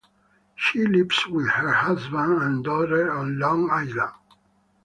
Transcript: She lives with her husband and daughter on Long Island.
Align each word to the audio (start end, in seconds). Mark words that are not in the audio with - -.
She 0.55 0.83
lives 0.83 1.27
with 1.27 1.47
her 1.49 1.71
husband 1.71 2.41
and 2.41 2.63
daughter 2.63 3.11
on 3.11 3.37
Long 3.37 3.69
Island. 3.69 4.09